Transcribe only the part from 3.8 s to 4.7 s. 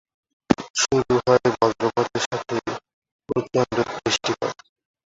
বৃষ্টিপাত।